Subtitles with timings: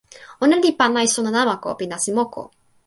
[0.45, 2.43] ona li pana e sona namako pi nasin moku.